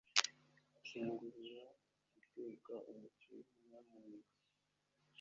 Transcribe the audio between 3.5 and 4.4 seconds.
nyamuneka